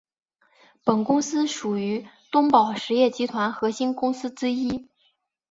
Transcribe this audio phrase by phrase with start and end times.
[0.83, 4.89] 本公司属于东宝实业集团核心公司之一。